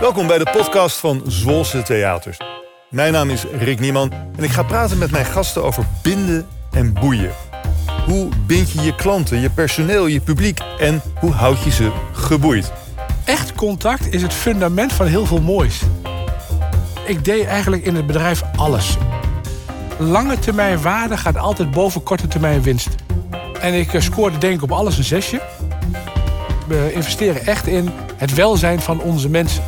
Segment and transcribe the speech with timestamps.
[0.00, 2.38] Welkom bij de podcast van Zwolse Theaters.
[2.90, 6.92] Mijn naam is Rick Nieman en ik ga praten met mijn gasten over binden en
[6.92, 7.30] boeien.
[8.06, 12.72] Hoe bind je je klanten, je personeel, je publiek en hoe houd je ze geboeid?
[13.24, 15.80] Echt contact is het fundament van heel veel moois.
[17.06, 18.96] Ik deed eigenlijk in het bedrijf alles.
[19.98, 22.88] Lange termijn waarde gaat altijd boven korte termijn winst.
[23.60, 25.40] En ik eh, scoorde denk ik op alles een zesje.
[26.66, 29.62] We investeren echt in het welzijn van onze mensen.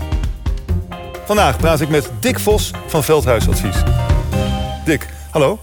[1.27, 3.77] Vandaag praat ik met Dick Vos van Veldhuisadvies.
[4.85, 5.61] Dick, hallo.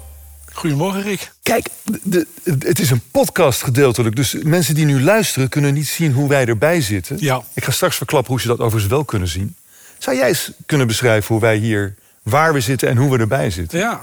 [0.54, 1.32] Goedemorgen, Rick.
[1.44, 1.68] Kijk,
[2.04, 4.16] de, het is een podcast gedeeltelijk.
[4.16, 7.18] Dus mensen die nu luisteren kunnen niet zien hoe wij erbij zitten.
[7.20, 7.42] Ja.
[7.54, 9.56] Ik ga straks verklappen hoe ze dat overigens wel kunnen zien.
[9.98, 13.50] Zou jij eens kunnen beschrijven hoe wij hier, waar we zitten en hoe we erbij
[13.50, 13.80] zitten?
[13.80, 14.02] Ja,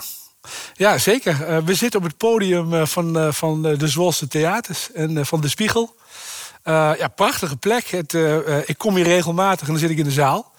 [0.75, 1.45] ja zeker.
[1.45, 5.41] Eh, we zitten op het podium eh, van, eh, van de Zwolse Theaters en van
[5.41, 5.97] De Spiegel.
[6.65, 7.87] Ja, prachtige plek.
[7.87, 8.15] Het,
[8.67, 10.55] ik kom hier regelmatig en dan zit ik in de zaal.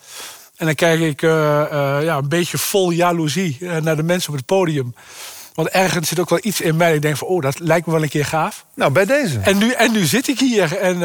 [0.57, 4.29] En dan kijk ik eh, eh, ja, een beetje vol jaloezie eh, naar de mensen
[4.29, 4.95] op het podium.
[5.54, 6.95] Want ergens zit ook wel iets in mij.
[6.95, 8.65] Ik denk van, oh, dat lijkt me wel een keer gaaf.
[8.73, 9.40] Nou, bij deze.
[9.40, 10.95] En nu, en nu zit ik hier en,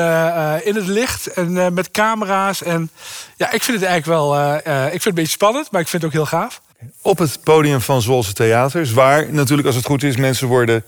[0.64, 2.62] in het licht en met camera's.
[2.62, 2.90] En
[3.36, 6.02] ja, ik vind het eigenlijk wel ik vind het een beetje spannend, maar ik vind
[6.02, 6.60] het ook heel gaaf.
[7.02, 10.84] Op het podium van Zwolse Theaters, waar natuurlijk als het goed is mensen worden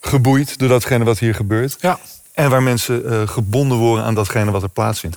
[0.00, 1.76] geboeid door datgene wat hier gebeurt.
[1.80, 1.98] Ja.
[2.32, 5.16] En waar mensen gebonden worden aan datgene wat er plaatsvindt.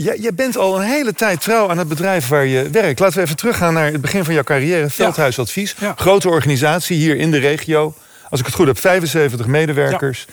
[0.00, 2.98] Jij, jij bent al een hele tijd trouw aan het bedrijf waar je werkt.
[2.98, 4.90] Laten we even teruggaan naar het begin van jouw carrière.
[4.90, 5.94] Veldhuisadvies, Ja.
[5.96, 7.94] grote organisatie hier in de regio.
[8.30, 10.26] Als ik het goed heb, 75 medewerkers.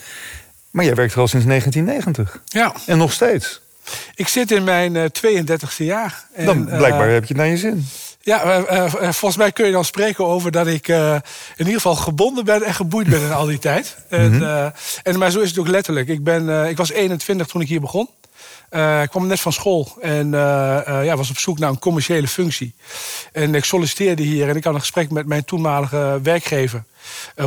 [0.71, 2.41] Maar jij werkt er al sinds 1990.
[2.45, 3.61] ja, En nog steeds.
[4.15, 6.25] ik zit in mijn eh 32e jaar.
[6.33, 7.87] En, Dan eh, blijkbaar heb je het naar je zin.
[8.21, 11.13] Ja, eh, eh, eh, volgens mij kun je dan spreken over dat ik eh,
[11.55, 13.95] in ieder geval gebonden ben en geboeid ben in al die tijd.
[14.09, 14.65] en, eh,
[15.03, 16.07] en, maar zo is het ook letterlijk.
[16.07, 18.09] Ik, ben, eh, ik was 21 toen ik hier begon.
[18.69, 21.79] Eh, ik kwam net van school en eh, eh, ja, was op zoek naar een
[21.79, 22.73] commerciële functie.
[23.31, 26.83] En ik solliciteerde hier en ik had een gesprek met mijn toenmalige werkgever,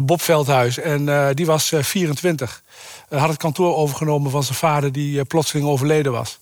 [0.03, 0.79] Bob Veldhuis.
[0.79, 2.63] En die was eh, 24.
[3.09, 6.39] Hij had het kantoor overgenomen van zijn vader, die plotseling overleden was.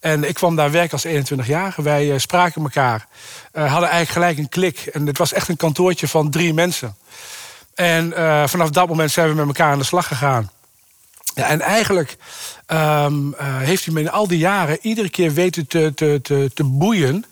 [0.00, 1.82] En ik kwam daar werken als 21-jarige.
[1.82, 3.06] Wij spraken elkaar.
[3.52, 4.78] Eh, hadden eigenlijk gelijk een klik.
[4.78, 6.96] En het was echt een kantoortje van drie mensen.
[7.74, 8.12] En
[8.48, 10.50] vanaf dat moment zijn we met elkaar aan de slag gegaan.
[11.34, 12.16] Ja, en eigenlijk
[12.66, 16.50] ehm, eh, heeft hij me in al die jaren iedere keer weten te, te, te,
[16.54, 17.24] te boeien.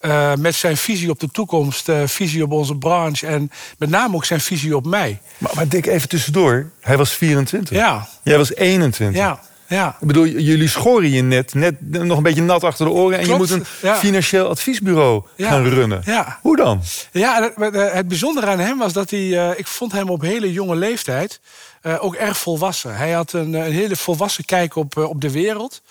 [0.00, 4.14] eh, met zijn visie op de toekomst, eh, visie op onze branche en met name
[4.14, 5.20] ook zijn visie op mij.
[5.38, 6.70] Maar, maar Dick, even tussendoor.
[6.80, 7.76] Hij was 24.
[7.76, 9.20] Ja, Jij was 21.
[9.20, 9.96] ja, ja.
[10.00, 13.18] Ik bedoel, jullie schoren je net, net nog een beetje nat achter de oren...
[13.18, 16.02] en Klopt, je moet een financieel adviesbureau Ja, gaan runnen.
[16.04, 16.38] ja.
[16.42, 16.82] Hoe dan?
[17.12, 19.48] Ja, het, bijzondere aan hem was dat hij...
[19.50, 21.40] eh, ik vond hem op hele jonge leeftijd
[21.82, 22.96] eh, ook erg volwassen.
[22.96, 25.82] Hij had een, een hele volwassen kijk op, eh, op de wereld.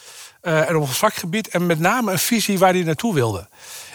[0.41, 1.47] en op het vakgebied.
[1.47, 3.47] En met name een visie waar hij naartoe wilde.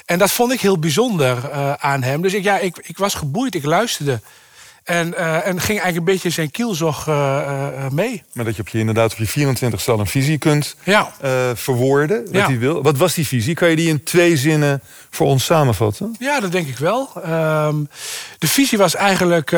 [0.04, 2.22] En dat vond ik heel bijzonder aan hem.
[2.22, 4.20] Dus ik, ja, ik, ik was geboeid, ik luisterde.
[4.88, 7.38] En, eh, en ging eigenlijk een beetje zijn kielzog eh,
[7.84, 8.22] eh, mee.
[8.32, 11.12] Maar dat je op je inderdaad op je 24 al een visie kunt Ja.
[11.54, 12.24] verwoorden.
[12.24, 12.56] Wat Ja.
[12.56, 12.82] wil.
[12.82, 13.54] Wat was die visie?
[13.54, 16.16] Kan je die in twee zinnen voor ons samenvatten?
[16.18, 17.10] Ja, dat denk ik wel.
[17.24, 17.76] Ehm,
[18.38, 19.50] de visie was eigenlijk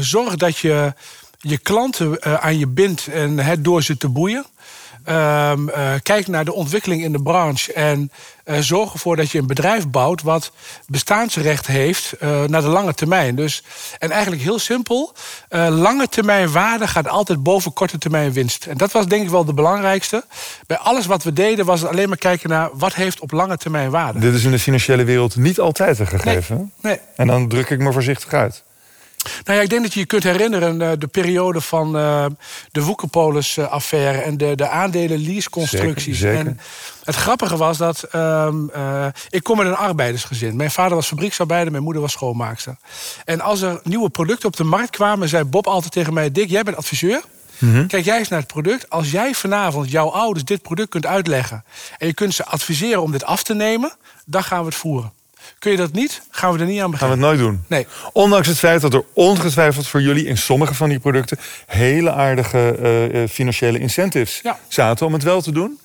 [0.00, 0.92] zorg dat je
[1.38, 4.44] je klanten aan je bindt en het door ze te boeien.
[5.04, 8.10] Ehm, eh, kijk naar de ontwikkeling in de branche en
[8.44, 10.52] eh, zorg ervoor dat je een bedrijf bouwt wat
[10.86, 13.34] bestaansrecht heeft eh, naar de lange termijn.
[13.34, 13.62] Dus,
[13.98, 15.14] en eigenlijk heel simpel,
[15.68, 18.66] lange termijn waarde gaat altijd boven korte termijn winst.
[18.66, 20.24] En dat was denk ik wel de belangrijkste.
[20.66, 23.56] Bij alles wat we deden was het alleen maar kijken naar wat heeft op lange
[23.56, 24.18] termijn waarde.
[24.18, 26.72] Dit is in de financiële wereld niet altijd een gegeven.
[26.80, 26.98] Nee.
[27.16, 28.62] En dan druk ik me voorzichtig uit.
[29.44, 32.26] Nou ja, ik denk dat je je kunt herinneren eh, de periode van eh,
[32.72, 36.22] de Woekerpolis-affaire en de, de aandelen-lease-constructies.
[36.22, 36.60] En
[37.04, 40.56] het grappige was dat ehm, eh, ik kom uit een arbeidersgezin.
[40.56, 42.76] Mijn vader was fabrieksarbeider, mijn moeder was schoonmaakster.
[43.24, 46.50] En als er nieuwe producten op de markt kwamen, zei Bob altijd tegen mij: Dick,
[46.50, 47.22] jij bent adviseur.
[47.88, 48.90] Kijk jij eens naar het product.
[48.90, 51.64] Als jij vanavond jouw ouders dit product kunt uitleggen
[51.98, 55.12] en je kunt ze adviseren om dit af te nemen, dan gaan we het voeren.
[55.58, 57.28] Kun je dat niet, gaan we er niet aan Gaan we beginnen.
[57.28, 57.64] het nooit doen.
[57.68, 57.86] Nee.
[58.12, 62.76] Ondanks het feit dat er ongetwijfeld voor jullie in sommige van die producten hele aardige
[62.82, 64.58] eh, eh, financiële incentives Ja.
[64.68, 65.80] zaten om het wel te doen.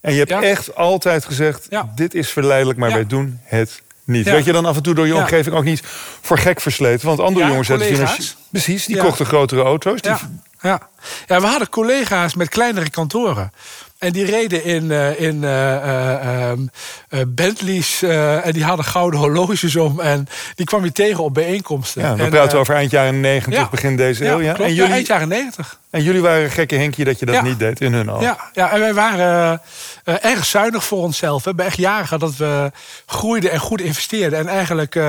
[0.00, 0.42] En je hebt Ja.
[0.42, 1.92] echt altijd gezegd: Ja.
[1.94, 4.24] dit is verleidelijk, maar wij doen het niet.
[4.24, 5.82] Werd je dan af en toe door je omgeving ook niet
[6.20, 7.06] voor gek versleten?
[7.06, 8.10] Want andere jongens zetten collega's.
[8.14, 10.00] financi- Precies, die kochten grotere auto's.
[10.00, 10.10] Die...
[10.10, 10.20] Ja,
[10.60, 10.88] ja.
[11.26, 13.52] ja, we hadden collega's met kleinere kantoren.
[13.98, 16.70] En die reden in, uh, in uh, um,
[17.34, 20.00] Bentleys en die hadden gouden horloges om.
[20.00, 22.02] En die kwam je tegen op bijeenkomsten.
[22.02, 24.40] Ja, we en, praten over eind jaren 90, ja, begin deze eeuw.
[24.40, 25.80] Ja, klopt, en jullie, eind jaren 90.
[25.90, 28.20] En jullie waren gekke Henkje dat je dat niet deed in hun al.
[28.20, 29.60] Ja, ja en wij waren
[30.04, 31.42] erg zuinig voor onszelf.
[31.42, 32.70] We hebben echt jaren gehad dat we
[33.06, 34.38] groeiden en goed investeerden.
[34.38, 35.00] En eigenlijk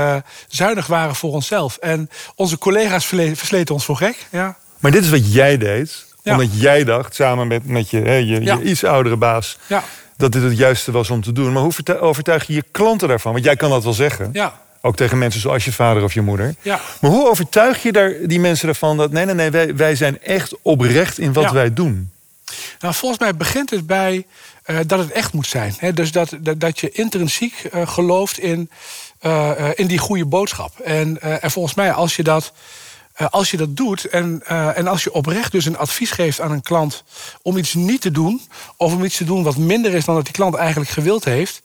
[0.48, 1.78] zuinig waren voor onszelf.
[1.78, 4.28] En onze collega's versleten ons voor gek.
[4.30, 4.58] Ja.
[4.80, 8.44] Maar dit is wat jij deed omdat jij dacht, samen met, met je, hè, je,
[8.44, 9.58] je iets oudere baas...
[9.68, 9.84] Ja.
[10.18, 11.54] dat dit het juiste was om te doen.
[11.54, 13.32] Maar hoe overtuig je je klanten daarvan?
[13.32, 14.30] Want jij kan dat wel zeggen.
[14.34, 14.60] Ja.
[14.82, 16.56] Ook tegen mensen zoals je vader of je moeder.
[16.62, 16.80] Ja.
[17.02, 19.12] Maar hoe overtuig je daar, die mensen ervan dat...
[19.12, 22.12] nee, nee, nee, wij, wij zijn echt oprecht in wat wij doen?
[22.80, 24.26] Nou, volgens mij begint het bij
[24.66, 25.74] uh, dat het echt moet zijn.
[25.78, 28.70] He, dus dat, dat, dat, je intrinsiek uh, gelooft in,
[29.22, 30.80] uh, in die goede boodschap.
[30.80, 32.54] En, en volgens mij, als je dat
[33.18, 36.42] uh, als je dat doet en, uh, en als je oprecht dus een advies geeft
[36.42, 37.04] aan een klant
[37.42, 38.42] om iets niet te doen,
[38.78, 41.62] of om iets te doen wat minder is dan dat die klant eigenlijk gewild heeft.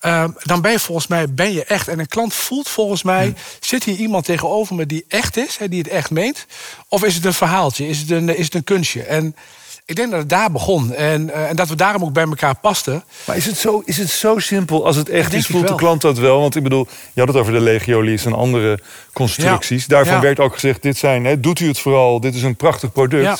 [0.00, 1.88] Uh, dan ben je volgens mij ben je echt.
[1.88, 3.34] En een klant voelt volgens mij, hmm.
[3.60, 6.46] zit hier iemand tegenover me die echt is, hè, die het echt meent?
[6.88, 7.88] Of is het een verhaaltje?
[7.88, 9.02] Is het een, is het een kunstje?
[9.02, 9.36] En
[9.88, 10.94] ik denk dat het daar begon.
[10.94, 13.04] En, uh, en dat we daarom ook bij elkaar pasten.
[13.24, 15.46] Maar is het zo, is het zo simpel als het echt is?
[15.46, 16.40] Voelt de klant dat wel?
[16.40, 18.78] Want ik bedoel, je had het over de Legiolies en andere
[19.12, 19.80] constructies.
[19.82, 19.88] Ja.
[19.88, 20.20] Daarvan ja.
[20.20, 23.24] werd ook gezegd, dit zijn, hè, doet u het vooral, dit is een prachtig product.
[23.24, 23.36] Ja.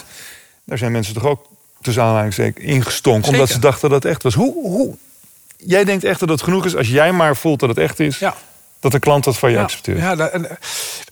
[0.64, 1.46] Daar zijn mensen toch ook
[1.80, 3.24] tussen aanhalingstekens ingestonken.
[3.24, 3.38] Zeker.
[3.40, 4.34] Omdat ze dachten dat het echt was.
[4.34, 4.96] Hoe, hoe?
[5.56, 8.18] Jij denkt echt dat het genoeg is als jij maar voelt dat het echt is?
[8.18, 8.34] Ja.
[8.80, 9.98] Dat de klant dat van je ja, accepteert.
[9.98, 10.48] Ja, dat, en,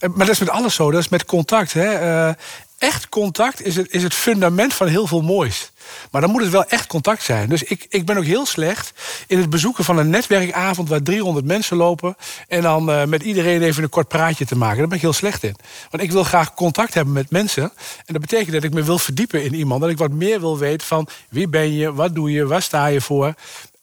[0.00, 0.90] maar dat is met alles zo.
[0.90, 1.72] Dat is met contact.
[1.72, 2.26] Hè.
[2.28, 2.34] Uh,
[2.78, 5.70] echt contact is het, is het fundament van heel veel moois.
[6.10, 7.48] Maar dan moet het wel echt contact zijn.
[7.48, 8.92] Dus ik, ik ben ook heel slecht
[9.26, 12.16] in het bezoeken van een netwerkavond waar 300 mensen lopen.
[12.48, 14.78] En dan uh, met iedereen even een kort praatje te maken.
[14.78, 15.56] Daar ben ik heel slecht in.
[15.90, 17.62] Want ik wil graag contact hebben met mensen.
[18.06, 19.80] En dat betekent dat ik me wil verdiepen in iemand.
[19.80, 22.86] Dat ik wat meer wil weten van wie ben je, wat doe je, waar sta
[22.86, 23.34] je voor.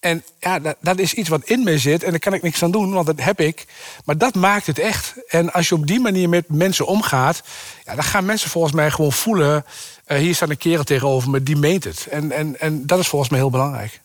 [0.04, 2.64] En ja, dat, dat, is iets wat in me zit en daar kan ik niks
[2.64, 3.66] aan doen, want dat heb ik.
[4.06, 5.16] Maar dat maakt het echt.
[5.28, 7.44] En als je op die manier met mensen omgaat,
[7.86, 9.66] ja, dan gaan mensen volgens mij gewoon voelen...
[10.08, 12.08] Uh, hier staat een kerel tegenover me, die meent het.
[12.12, 14.02] En, en, en dat is volgens mij heel belangrijk.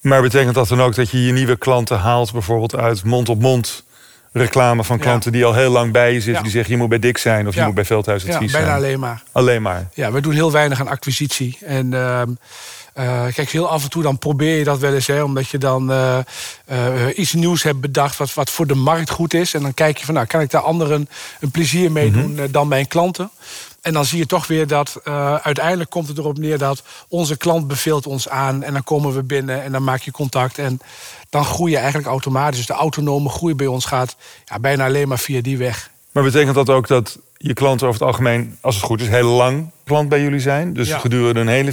[0.00, 2.32] Maar betekent dat dan ook dat je je nieuwe klanten haalt...
[2.32, 3.84] bijvoorbeeld uit mond-op-mond
[4.32, 6.32] reclame van klanten die al heel lang bij je zitten...
[6.32, 6.42] Ja.
[6.42, 8.66] die zeggen je moet bij Dik zijn of je moet bij Veldhuis Advies ja, bijna
[8.66, 8.84] zijn?
[8.84, 9.22] alleen maar.
[9.32, 9.88] Alleen maar?
[9.94, 11.58] Ja, we doen heel weinig aan acquisitie.
[11.64, 11.92] En...
[11.92, 12.22] Uh,
[12.98, 15.58] uh, kijk, heel af en toe dan probeer je dat wel eens, hè, omdat je
[15.58, 16.18] dan uh,
[16.72, 19.54] uh, iets nieuws hebt bedacht wat, wat voor de markt goed is.
[19.54, 21.08] En dan kijk je van, nou, kan ik daar anderen
[21.40, 22.52] een plezier mee doen mm -hmm.
[22.52, 23.30] dan mijn klanten?
[23.80, 25.00] En dan zie je toch weer dat
[25.42, 28.62] uiteindelijk komt het erop neer dat onze klant beveelt ons aan.
[28.62, 30.58] En dan komen we binnen en dan maak je contact.
[30.58, 30.80] En
[31.30, 32.56] dan groei je eigenlijk automatisch.
[32.56, 35.90] Dus de autonome groei bij ons gaat ja, bijna alleen maar via die weg.
[36.12, 39.30] Maar betekent dat ook dat je klanten over het algemeen, als het goed is, heel
[39.30, 40.72] lang klant bij jullie zijn?
[40.72, 40.98] Dus ja.
[40.98, 41.72] gedurende een hele,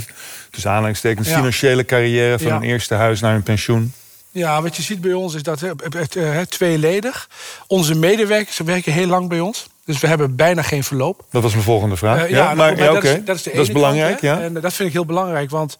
[0.50, 1.36] tussen aanhalingstekens, Ja.
[1.36, 2.56] financiële carrière van Ja.
[2.56, 3.92] een eerste huis naar een pensioen?
[4.30, 7.28] Ja, wat je ziet bij ons is dat het, het, eh, tweeledig.
[7.66, 9.66] Onze medewerkers werken heel lang bij ons.
[9.84, 11.24] Dus we hebben bijna geen verloop.
[11.30, 12.22] Dat was mijn volgende vraag.
[12.24, 14.40] Eh, ja, maar, dat, is, dat is de belangrijk, kant, ja.
[14.40, 15.78] En eh, dat vind ik heel belangrijk, want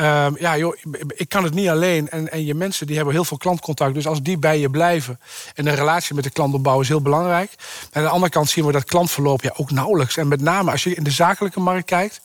[0.00, 0.76] ehm, ja, joh,
[1.08, 2.08] ik kan het niet alleen.
[2.10, 3.94] En, en je mensen die hebben heel veel klantcontact.
[3.94, 5.20] Dus als die bij je blijven
[5.54, 7.50] en een relatie met de klant opbouwen is heel belangrijk.
[7.92, 10.16] En aan de andere kant zien we dat klantverloop ja, ook nauwelijks.
[10.16, 12.20] En met name als je in de zakelijke markt kijkt,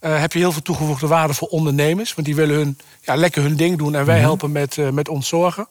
[0.00, 2.14] eh, heb je heel veel toegevoegde waarde voor ondernemers.
[2.14, 4.24] Want die willen hun, ja, lekker hun ding doen en wij Mhm.
[4.24, 5.68] helpen met, eh, met ontzorgen.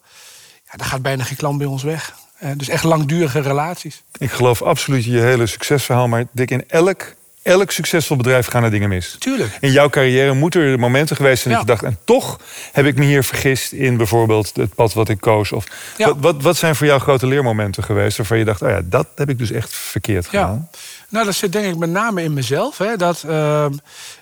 [0.70, 2.14] Ja, daar gaat bijna geen klant bij ons weg.
[2.38, 4.02] Eh, dus echt langdurige relaties.
[4.18, 6.08] Ik geloof absoluut je hele succesverhaal.
[6.08, 7.14] Maar Dick, in elk,
[7.46, 9.16] elk succesvol bedrijf gaan er dingen mis.
[9.18, 9.56] Tuurlijk.
[9.60, 11.72] In jouw carrière moeten er momenten geweest zijn dat Ja.
[11.74, 11.92] je dacht...
[11.94, 12.40] en toch
[12.72, 15.52] heb ik me hier vergist in bijvoorbeeld het pad wat ik koos.
[15.52, 15.64] Of,
[15.96, 16.06] Ja.
[16.06, 18.16] wat, wat, wat zijn voor jou grote leermomenten geweest...
[18.16, 20.68] waarvan je dacht, oh ja, dat heb ik dus echt verkeerd gedaan?
[21.08, 22.78] Nou, dat zit denk ik met name in mezelf.
[22.78, 23.72] Hè, dat, ehm,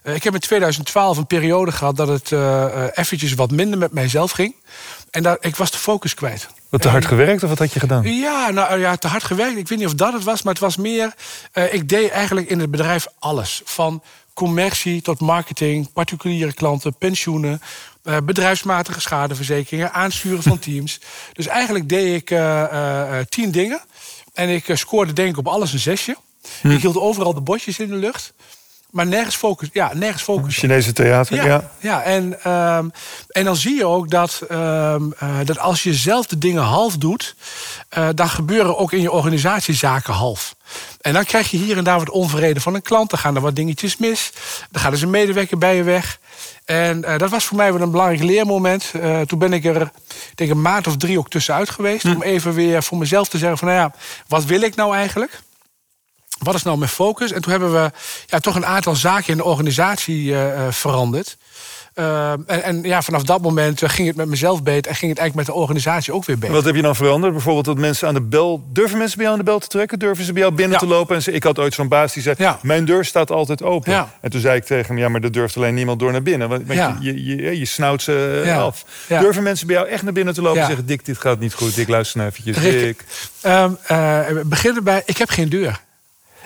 [0.03, 3.93] eh, ik heb in 2012 een periode gehad dat het eh, eventjes wat minder met
[3.93, 4.55] mijzelf ging.
[5.11, 6.49] En daar, ik was de focus kwijt.
[6.75, 8.03] Wat te hard gewerkt of wat had je gedaan?
[8.03, 9.57] Ja, nou ja, te hard gewerkt.
[9.57, 11.15] Ik weet niet of dat het was, maar het was meer.
[11.53, 13.63] eh, ik deed eigenlijk in het bedrijf alles.
[13.65, 14.03] Van
[14.33, 17.61] commercie tot marketing, particuliere klanten, pensioenen,
[18.03, 21.01] eh, bedrijfsmatige schadeverzekeringen, aansturen van teams.
[21.33, 23.81] Dus eigenlijk deed ik eh, tien dingen.
[24.33, 26.17] En ik scoorde denk ik op alles een zesje.
[26.63, 28.33] Ik hield overal de botjes in de lucht.
[28.95, 29.69] Maar nergens focus.
[29.73, 30.57] Ja, nergens focus.
[30.57, 31.45] Chinese theater, ja.
[31.45, 32.89] Ja, ja en, ehm,
[33.29, 36.97] en dan zie je ook dat, ehm, eh, dat als je zelf de dingen half
[36.97, 37.35] doet,
[37.89, 40.55] eh, dan gebeuren ook in je organisatie zaken half.
[41.01, 43.11] En dan krijg je hier en daar wat onvrede van een klant.
[43.11, 44.33] Dan gaan er wat dingetjes mis.
[44.71, 46.19] Dan gaat er een medewerker bij je weg.
[46.65, 48.93] En eh, dat was voor mij wel een belangrijk leermoment.
[49.27, 49.91] Toen ben ik er
[50.35, 52.05] denk een maand of drie ook tussenuit geweest.
[52.05, 53.93] Om even weer voor mezelf te zeggen van nou ja,
[54.29, 55.41] wat wil ik nou eigenlijk?
[56.45, 57.33] Wat is nou mijn focus?
[57.33, 57.91] En toen hebben we
[58.27, 61.37] ja, toch een aantal zaken in de organisatie eh, eh, veranderd.
[61.95, 65.21] Uh, en, en, ja, vanaf dat moment ging het met mezelf beter en ging het
[65.21, 66.55] eigenlijk met de organisatie ook weer beter.
[66.55, 67.33] Wat heb je dan veranderd?
[67.33, 68.65] Bijvoorbeeld dat mensen aan de bel.
[68.73, 69.99] Durven mensen bij jou aan de bel te trekken?
[69.99, 70.79] Durven ze bij jou binnen Ja.
[70.79, 71.17] te lopen?
[71.17, 72.59] En ze, ik had ooit zo'n baas die zei: Ja.
[72.63, 73.93] Mijn deur staat altijd open.
[73.93, 74.15] Ja.
[74.21, 76.49] En toen zei ik tegen hem: Ja, maar er durft alleen niemand door naar binnen.
[76.49, 78.85] Want, je, je, je, je snauwt ze eh, af.
[79.09, 81.55] Durven mensen bij jou echt naar binnen te lopen en zeggen: Dick, dit gaat niet
[81.55, 81.75] goed.
[81.75, 82.59] Dick, luister nou eventjes.
[82.59, 83.05] Rick, Dick.
[83.41, 85.81] Ehm, eh, beginnen bij, ik heb geen deur.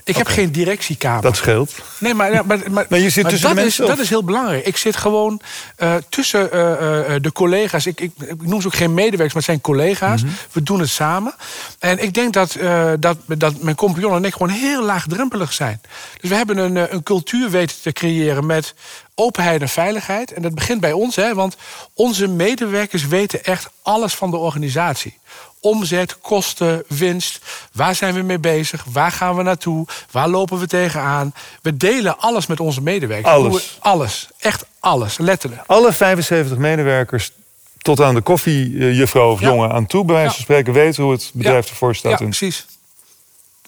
[0.09, 1.23] Ik heb geen directiekamer.
[1.23, 1.75] Dat scheelt.
[1.99, 3.91] Nee, maar, maar, maar, Maar je zit tussen dat de is, mensen, of?
[3.91, 4.67] Dat is heel belangrijk.
[4.67, 5.41] Ik zit gewoon
[5.77, 7.87] eh, tussen eh, eh, de collega's.
[7.87, 10.23] Ik, ik, ik noem ze ook geen medewerkers, maar het zijn collega's.
[10.23, 10.33] Mhm.
[10.53, 11.35] We doen het samen.
[11.79, 12.57] En ik denk dat,
[13.01, 15.81] dat, dat mijn compagnon en ik gewoon heel laagdrempelig zijn.
[16.21, 18.75] Dus we hebben een, een cultuur weten te creëren met
[19.15, 20.33] openheid en veiligheid.
[20.33, 21.57] En dat begint bij ons, hè, want
[21.95, 25.19] onze medewerkers weten echt alles van de organisatie.
[25.61, 27.39] Omzet, kosten, winst.
[27.73, 28.85] Waar zijn we mee bezig?
[28.93, 29.87] Waar gaan we naartoe?
[30.11, 31.35] Waar lopen we tegenaan?
[31.63, 33.33] We delen alles met onze medewerkers.
[33.35, 33.77] Alles.
[33.81, 34.29] Alles.
[34.39, 35.19] Echt alles.
[35.19, 35.63] Letterlijk.
[35.67, 37.31] Alle 75 medewerkers
[37.79, 39.47] tot aan de koffiejuffrouw of Ja.
[39.49, 41.71] jongen aan toe, bij wijze van spreken, weten hoe het bedrijf Ja.
[41.71, 42.19] ervoor staat.
[42.19, 42.67] Ja, precies.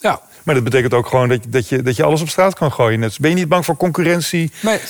[0.01, 2.55] Ja, Maar dat betekent ook gewoon dat, je- dat, je, dat je alles op straat
[2.55, 3.01] kan gooien.
[3.01, 4.53] Net- Ben je niet bang voor concurrentie?
[4.63, 4.81] nee.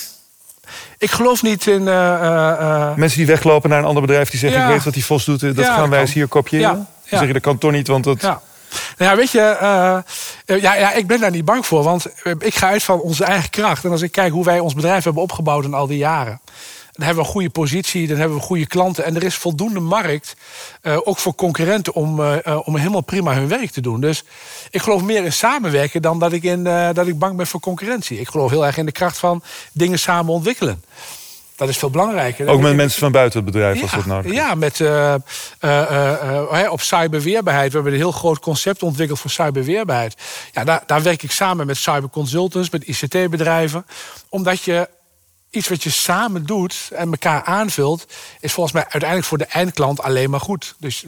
[0.98, 1.88] Ik geloof niet in...
[1.88, 4.66] eh, eh, eh, Mensen die weglopen naar een ander bedrijf die zeggen: Ja.
[4.66, 5.98] Ik weet wat die Vos doet, dat Ja, gaan wij kan.
[5.98, 6.68] eens hier kopiëren.
[6.68, 7.18] Ja, Dan ja.
[7.18, 8.20] zeg je dat kan toch niet, want dat.
[8.20, 8.40] Ja.
[8.98, 9.56] Nou ja, weet je,
[10.60, 11.82] ja, ja, ik ben daar niet bang voor.
[11.82, 12.06] Want
[12.38, 13.84] ik ga uit van onze eigen kracht.
[13.84, 16.40] En als ik kijk hoe wij ons bedrijf hebben opgebouwd in al die jaren.
[17.00, 19.04] Dan hebben we een goede positie, dan hebben we goede klanten.
[19.04, 20.36] En er is voldoende markt,
[20.82, 24.00] eh, ook voor concurrenten, om, eh, eh, om helemaal prima hun werk te doen.
[24.00, 24.24] Dus
[24.70, 28.20] ik geloof meer in samenwerken dan dat ik, in, dat ik bang ben voor concurrentie.
[28.20, 29.42] Ik geloof heel erg in de kracht van
[29.72, 30.84] dingen samen ontwikkelen.
[31.56, 32.48] Dat is veel belangrijker.
[32.48, 34.36] Ook met mensen van buiten het bedrijf, als dat nodig is.
[34.36, 34.80] ja, met,
[36.70, 37.68] op cyberweerbaarheid.
[37.68, 40.14] We hebben een heel groot concept ontwikkeld voor cyberweerbaarheid.
[40.52, 43.86] Ja, daar, daar werk ik samen met cyberconsultants, met ICT-bedrijven.
[44.28, 44.88] Omdat je
[45.50, 48.06] iets wat je samen doet en elkaar aanvult...
[48.40, 50.74] is volgens mij uiteindelijk voor de eindklant alleen maar goed.
[50.78, 51.04] Dus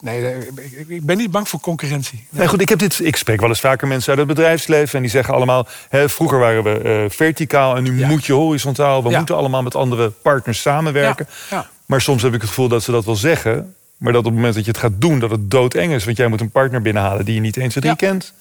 [0.00, 0.46] nee,
[0.88, 2.26] ik, ben niet bang voor concurrentie.
[2.30, 4.94] Nee, goed, ik, heb dit, ik spreek wel eens vaker mensen uit het bedrijfsleven...
[4.94, 7.76] en die zeggen allemaal, hè, vroeger waren we eh, verticaal...
[7.76, 8.08] en nu Ja.
[8.08, 9.02] moet je horizontaal.
[9.02, 9.16] We Ja.
[9.16, 11.28] moeten allemaal met andere partners samenwerken.
[11.50, 11.70] Ja.
[11.86, 13.74] Maar soms heb ik het gevoel dat ze dat wel zeggen...
[13.96, 16.04] maar dat op het moment dat je het gaat doen, dat het doodeng is.
[16.04, 18.32] Want jij moet een partner binnenhalen die je niet eens drie kent.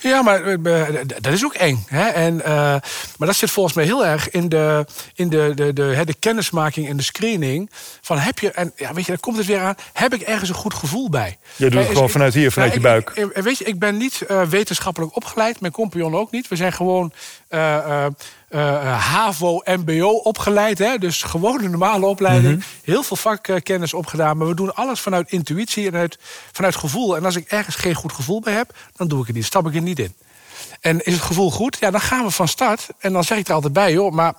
[0.00, 0.82] Ja, maar eh,
[1.20, 1.84] dat is ook eng.
[1.86, 2.06] Hè?
[2.08, 2.52] En, eh,
[3.18, 6.88] maar dat zit volgens mij heel erg in de, in de, de, de, de kennismaking
[6.88, 7.70] en de screening.
[8.00, 9.74] Van heb je, en ja, weet je, daar komt het weer aan.
[9.92, 11.38] Heb ik ergens een goed gevoel bij?
[11.56, 13.10] Jij doet het gewoon vanuit hier, vanuit je buik.
[13.14, 15.60] ik- ik- weet je, ik ben niet eh, wetenschappelijk opgeleid.
[15.60, 16.48] Mijn compagnon ook niet.
[16.48, 17.12] We zijn gewoon
[17.48, 18.06] eh,
[18.48, 20.78] eh, HAVO, MBO opgeleid.
[20.78, 20.98] Hè?
[20.98, 22.56] Dus gewoon een normale opleiding.
[22.58, 22.66] Mhm.
[22.84, 24.36] Heel veel vakkennis opgedaan.
[24.36, 26.18] Maar we doen alles vanuit intuïtie en uit,
[26.52, 27.16] vanuit gevoel.
[27.16, 29.44] En als ik ergens geen goed gevoel bij heb, dan doe ik het niet.
[29.44, 30.14] Stap ik er niet in.
[30.80, 31.76] En is het gevoel goed?
[31.80, 32.88] Ja, dan gaan we van start.
[32.98, 34.34] En dan zeg ik er altijd bij, joh, maar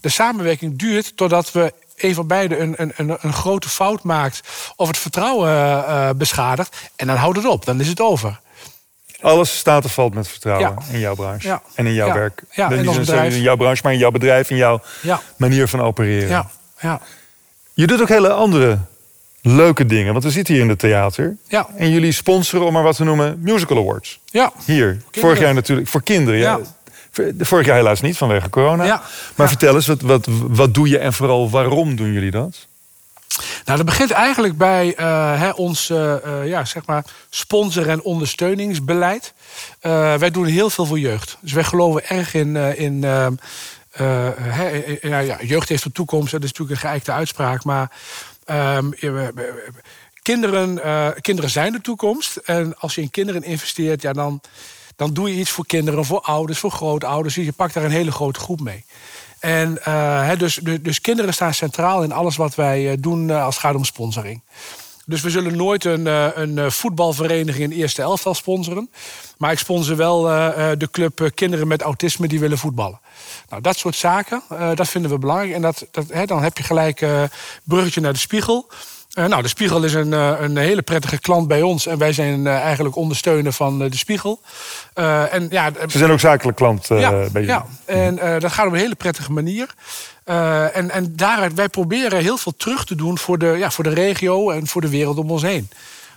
[0.00, 4.40] de samenwerking duurt totdat we een van beiden een, een, een, een grote fout maakt
[4.76, 6.76] of het vertrouwen beschadigt.
[6.96, 8.40] En dan houdt het op, dan is het over.
[9.20, 10.92] Alles staat of valt met vertrouwen Ja.
[10.92, 11.46] in jouw branche.
[11.48, 11.62] Ja.
[11.74, 12.14] En in jouw Ja.
[12.14, 12.42] werk.
[12.50, 12.78] Ja, Niet
[13.34, 14.80] in jouw branche, maar in jouw bedrijf, in jouw
[15.36, 16.28] manier van opereren.
[16.28, 16.50] Ja,
[16.80, 17.00] ja,
[17.74, 18.78] Je doet ook hele andere
[19.42, 20.12] leuke dingen.
[20.12, 21.36] Want we zitten hier in het theater.
[21.48, 21.66] Ja.
[21.76, 24.20] En jullie sponsoren, om maar wat te noemen, musical awards.
[24.24, 24.52] ja.
[24.64, 25.02] Hier.
[25.10, 25.88] Vorig jaar natuurlijk.
[25.88, 26.40] Voor kinderen.
[26.40, 26.58] Ja.
[27.38, 29.02] Vorig jaar helaas niet vanwege corona.
[29.34, 32.66] Maar vertel eens, wat, wat, wat doe je en vooral waarom doen jullie dat?
[33.64, 34.94] Nou, dat begint eigenlijk bij
[35.36, 39.32] hè, ons eh, eh, ja, zeg maar sponsor- en ondersteuningsbeleid.
[40.18, 41.36] Wij doen heel veel voor jeugd.
[41.40, 42.56] Dus wij geloven erg in.
[42.56, 43.04] eh, in
[43.90, 47.64] eh, ja, ja, jeugd heeft de toekomst, dat is natuurlijk een geëikte uitspraak.
[47.64, 47.90] Maar
[48.44, 48.90] ehm,
[50.22, 50.80] kinderen,
[51.20, 52.36] kinderen zijn de toekomst.
[52.36, 54.40] En als je in kinderen investeert, ja, dan,
[54.96, 57.34] dan doe je iets voor kinderen, voor ouders, voor grootouders.
[57.34, 58.84] Dus je pakt daar een hele grote groep mee.
[59.40, 63.54] En eh, dus, dus, kinderen staan centraal in alles wat wij eh, doen eh, als
[63.54, 64.42] het gaat om sponsoring.
[65.06, 66.06] Dus we zullen nooit een,
[66.40, 68.90] een voetbalvereniging in eerste elftal sponsoren.
[69.38, 70.22] Maar ik sponsor wel
[70.78, 73.00] de club kinderen met autisme die willen voetballen.
[73.48, 74.42] Nou, dat soort zaken,
[74.74, 75.52] dat vinden we belangrijk.
[75.52, 77.06] En dat, dat, hè, dan heb je gelijk
[77.64, 78.70] bruggetje naar de spiegel.
[79.20, 81.86] Eh, nou, de Spiegel is een, eh, een hele prettige klant bij ons.
[81.86, 84.40] En wij zijn eh, eigenlijk ondersteuner van de Spiegel.
[84.94, 87.46] En ja, Ze zijn ook zakelijk klant ja, bij jullie.
[87.46, 89.74] ja, en eh, dat gaat op een hele prettige manier.
[90.24, 93.94] En, en daaruit, wij proberen heel veel terug te doen voor de, ja, voor de
[93.94, 95.68] regio en voor de wereld om ons heen.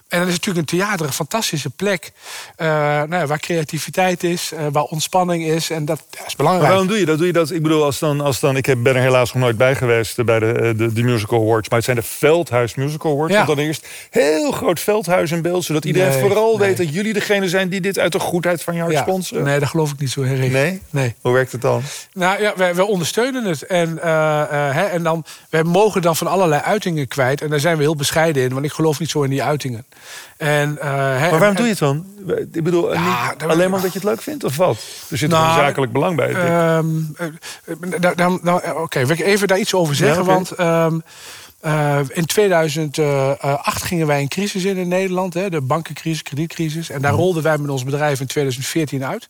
[0.08, 2.12] En dan is natuurlijk een theater een fantastische plek.
[2.58, 5.70] Uh, nou ja, waar creativiteit is, uh, waar ontspanning is.
[5.70, 6.68] En dat ja, is belangrijk.
[6.68, 7.18] Maar waarom doe je dat?
[7.18, 7.52] Doe je dat?
[7.52, 10.40] Ik bedoel, als dan, als dan ik ben er helaas nog nooit bij geweest bij
[10.40, 11.70] de, de, de Musical Awards.
[11.70, 13.34] Maar het zijn de Veldhuis Musical Awards.
[13.34, 13.46] Ja.
[13.46, 15.64] dan eerst heel groot Veldhuis in beeld.
[15.64, 18.92] Zodat iedereen vooral weet dat jullie degene zijn die dit uit de goedheid van jou
[18.92, 19.02] ja.
[19.02, 19.44] sponsoren.
[19.44, 20.52] Nee, dat geloof ik niet zo erg.
[20.52, 20.82] Nee?
[20.90, 21.16] nee?
[21.22, 21.82] Hoe werkt het dan?
[22.14, 23.62] Nou ja, wij, wij ondersteunen het.
[23.62, 24.04] En, uh,
[24.50, 27.42] hè, en dan, wij mogen dan van allerlei uitingen kwijt.
[27.42, 28.54] En daar zijn we heel bescheiden in.
[28.54, 29.86] Want ik geloof niet zo in die uitingen.
[30.38, 32.06] En, uh, maar waarom doe je het dan?
[32.52, 34.78] Ik bedoel, ja, niet alleen maar omdat je het leuk vindt of wat?
[35.10, 36.30] Er zit nou, een zakelijk belang bij.
[36.78, 37.16] Um,
[38.76, 40.26] Oké, wil ik even daar iets over zeggen?
[40.26, 40.36] Ja, okay.
[40.36, 41.04] Want um,
[41.66, 45.34] uh, in 2008 gingen wij een crisis in in Nederland.
[45.34, 46.90] Hè, de bankencrisis, kredietcrisis.
[46.90, 47.22] En daar mhm.
[47.22, 49.30] rolden wij met ons bedrijf in 2014 uit.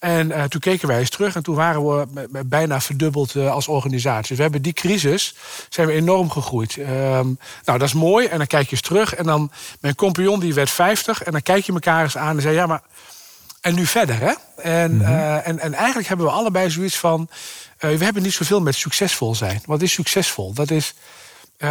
[0.00, 3.68] En uh, toen keken wij eens terug en toen waren we bijna verdubbeld uh, als
[3.68, 4.28] organisatie.
[4.28, 5.34] Dus we hebben die crisis,
[5.68, 6.76] zijn we enorm gegroeid.
[6.76, 6.86] Um,
[7.64, 8.26] nou, dat is mooi.
[8.26, 9.14] En dan kijk je eens terug.
[9.14, 11.22] En dan, mijn compagnon die werd 50.
[11.22, 12.82] En dan kijk je elkaar eens aan en zei, ja, maar...
[13.60, 14.32] En nu verder, hè?
[14.62, 15.14] En, mm -hmm.
[15.14, 17.28] uh, en, en eigenlijk hebben we allebei zoiets van...
[17.78, 19.62] we hebben niet zoveel met succesvol zijn.
[19.66, 20.52] Wat is succesvol?
[20.52, 20.94] Dat is...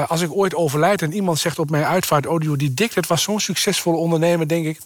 [0.07, 2.27] als ik ooit overlijd en iemand zegt op mijn uitvaart...
[2.27, 4.79] Oh, die dik, dat was zo'n succesvolle ondernemer, denk ik...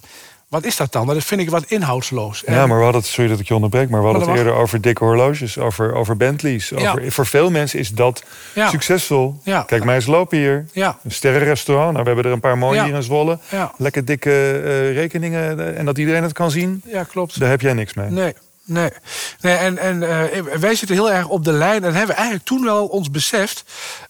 [0.54, 1.08] Wat is dat dan?
[1.08, 2.44] Dat vind ik wat inhoudsloos.
[2.46, 4.54] Ja, maar we hadden het, sorry dat ik je onderbreek, maar we hadden het eerder
[4.54, 6.74] over dikke horloges, over, over Bentleys.
[6.74, 8.24] Over, Voor veel mensen is dat
[8.56, 9.40] succesvol.
[9.66, 10.66] Kijk, mij eens lopen hier.
[10.74, 11.92] Een sterrenrestaurant.
[11.92, 13.40] Nou, we hebben er een paar mooie hier in Zwolle.
[13.78, 16.82] Lekker dikke uh, rekeningen eh, en dat iedereen het kan zien.
[16.86, 17.40] Ja, klopt.
[17.40, 18.10] Daar heb jij niks mee.
[18.10, 18.34] Nee.
[18.66, 18.90] Nee,
[19.42, 21.84] nee en, en uh, wij zitten heel erg op de lijn.
[21.84, 23.64] En hebben eigenlijk toen wel ons beseft...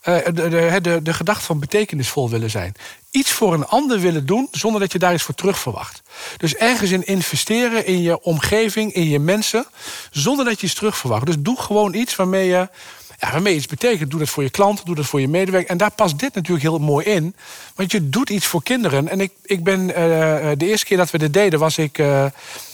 [0.05, 2.73] Uh, de, de, de, de gedachte van betekenisvol willen zijn.
[3.11, 4.47] Iets voor een ander willen doen...
[4.51, 6.01] zonder dat je daar iets voor terug verwacht.
[6.37, 9.65] Dus ergens in investeren in je omgeving, in je mensen...
[10.11, 11.25] zonder dat je iets terug verwacht.
[11.25, 12.69] Dus doe gewoon iets waarmee je...
[13.19, 14.11] Ja, waarmee iets betekent.
[14.11, 15.69] Doe dat voor je klant, doe dat voor je medewerker.
[15.69, 17.35] En daar past dit natuurlijk heel mooi in.
[17.75, 19.07] Want je doet iets voor kinderen.
[19.07, 19.79] En ik, ik ben...
[19.89, 19.95] Uh,
[20.57, 21.99] de eerste keer dat we dit deden was ik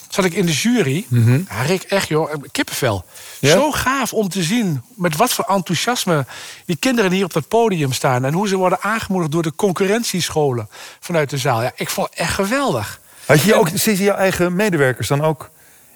[0.10, 1.06] zat ik in de jury.
[1.08, 3.06] Mm ja, Rick, echt joh, kippenvel.
[3.42, 6.26] Zo gaaf om te zien met wat voor enthousiasme
[6.66, 8.26] die kinderen hier op dat podium staan.
[8.26, 11.62] En hoe ze worden aangemoedigd door de concurrentiescholen vanuit de zaal.
[11.62, 13.00] Ja, ik vond het echt geweldig.
[13.26, 15.50] Had je ook, zitten jouw eigen medewerkers dan ook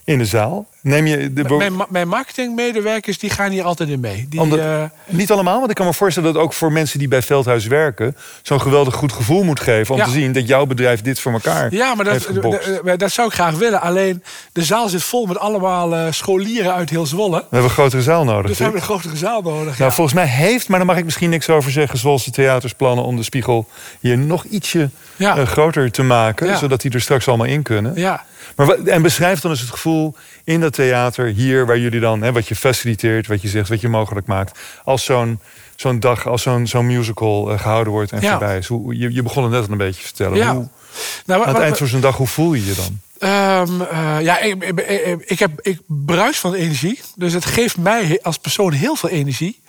[0.04, 0.68] in de zaal?
[0.84, 4.26] Neem je de mijn, mijn marketingmedewerkers die gaan hier altijd in mee.
[4.30, 4.84] Die, uh...
[5.08, 8.18] Niet allemaal, want ik kan me voorstellen dat ook voor mensen die bij Veldhuis werken...
[8.42, 11.74] zo'n geweldig goed gevoel moet geven om te zien dat jouw bedrijf dit voor elkaar
[11.74, 12.30] Ja, maar dat,
[13.00, 13.82] dat, zou ik graag willen.
[13.82, 17.38] Alleen de zaal zit vol met allemaal uh, scholieren uit heel Zwolle.
[17.38, 18.48] We hebben een grotere zaal nodig.
[18.48, 19.78] Dus we hebben een grotere zaal nodig.
[19.78, 22.00] Nou, volgens mij heeft, maar daar mag ik misschien niks over zeggen...
[22.00, 23.68] Zwolse theaters plannen om de spiegel
[24.00, 25.38] hier nog ietsje ja.
[25.38, 26.58] uh, groter te maken...
[26.58, 27.92] zodat die er straks allemaal in kunnen.
[27.96, 28.24] Ja.
[28.56, 32.32] Maar, en beschrijf dan eens het gevoel in dat theater hier, waar jullie dan, hè,
[32.32, 34.60] wat je faciliteert, wat je zegt, wat je mogelijk maakt.
[34.84, 35.40] Als zo'n
[35.76, 38.30] zo'n dag, als zo'n zo'n musical uh, gehouden wordt en ja.
[38.30, 38.68] voorbij is.
[38.68, 40.38] Hoe, je, je begon het net al een beetje te vertellen.
[40.38, 40.56] Ja.
[40.56, 40.68] Hoe,
[41.26, 43.00] nou, aan het eind van zo'n dag, hoe voel je je dan?
[43.24, 47.00] Um, uh, ja, ik, ik, ik, heb, ik bruis van energie.
[47.16, 49.62] Dus het geeft mij als persoon heel veel energie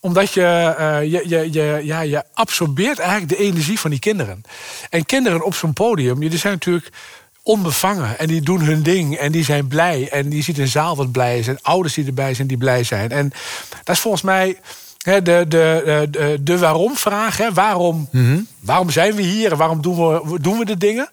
[0.00, 4.42] omdat je, uh, je, je, je, ja, je absorbeert eigenlijk de energie van die kinderen.
[4.90, 6.88] En kinderen op zo'n podium, die zijn natuurlijk
[7.46, 8.18] onbevangen.
[8.18, 10.08] En die doen hun ding en die zijn blij.
[10.10, 11.48] En die ziet een zaal wat blij is.
[11.48, 13.10] En ouders die erbij zijn die blij zijn.
[13.10, 13.32] En
[13.84, 14.58] dat is volgens mij
[14.96, 17.38] de, de, de, de waarom-vraag.
[17.54, 18.40] Waarom, mhm.
[18.60, 21.08] waarom zijn we hier en waarom doen we, doen we de dingen?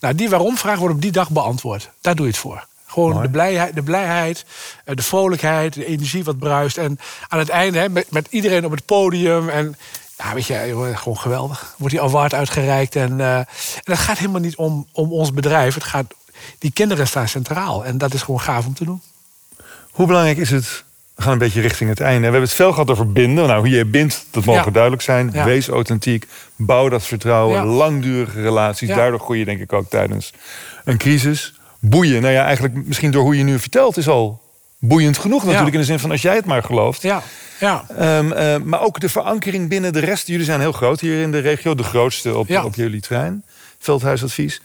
[0.00, 1.90] Nou, die waarom-vraag wordt op die dag beantwoord.
[2.00, 2.66] Daar doe je het voor.
[2.86, 4.44] Gewoon de blijheid, de blijheid,
[4.84, 6.78] eh, de vrolijkheid, de energie wat bruist.
[6.78, 9.48] En aan het einde met, met iedereen op het podium.
[9.48, 9.76] En
[10.22, 11.74] ja, weet je, gewoon geweldig.
[11.78, 12.96] Wordt die award uitgereikt.
[12.96, 13.46] En, uh, en
[13.82, 15.74] het gaat helemaal niet om, om ons bedrijf.
[15.74, 16.14] Het gaat,
[16.58, 17.84] die kinderen staan centraal.
[17.84, 19.02] En dat is gewoon gaaf om te doen.
[19.90, 20.84] Hoe belangrijk is het?
[21.14, 22.18] We gaan een beetje richting het einde.
[22.18, 23.46] We hebben het veel gehad over binden.
[23.46, 25.30] Nou, hoe je bindt, dat mogen duidelijk zijn.
[25.30, 26.26] Wees authentiek.
[26.56, 27.64] Bouw dat vertrouwen.
[27.64, 28.88] Langdurige relaties.
[28.88, 30.32] Daardoor groei je denk ik ook tijdens
[30.84, 31.54] een crisis.
[31.78, 32.22] Boeien.
[32.22, 34.41] Nou ja, eigenlijk misschien door hoe je nu vertelt is al
[34.84, 35.74] boeiend genoeg natuurlijk.
[35.74, 37.02] In de zin van als jij het maar gelooft.
[37.02, 37.22] Ja.
[37.60, 37.84] Ja.
[38.18, 40.26] Um, uh, maar ook de verankering binnen de rest.
[40.26, 41.74] Jullie zijn heel groot hier in de regio.
[41.74, 43.44] De grootste op, op jullie trein.
[43.78, 44.60] Veldhuisadvies.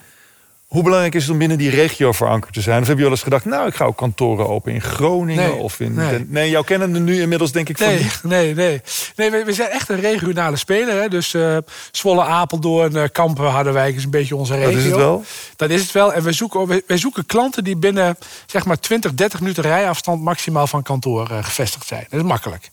[0.67, 2.82] Hoe belangrijk is het om binnen die regio verankerd te zijn?
[2.82, 5.80] Of heb je wel eens gedacht, nou, ik ga ook kantoren open in Groningen of
[5.80, 5.93] in...
[5.93, 8.82] Nee, nee jouw kennen nu inmiddels denk ik van nee, Nee, nee.
[9.15, 11.01] nee we, we, zijn echt een regionale speler.
[11.01, 11.08] Hè?
[11.08, 11.58] Dus uh,
[11.91, 14.71] Zwolle, Apeldoorn, uh, Kampen, Harderwijk is een beetje onze regio.
[14.71, 15.23] Dat is het wel?
[15.56, 16.13] Dat is het wel.
[16.13, 20.67] En we zoeken, wij, zoeken klanten die binnen zeg maar 20, 30 minuten rijafstand maximaal
[20.67, 22.06] van kantoor uh, gevestigd zijn.
[22.10, 22.71] Dat is makkelijk.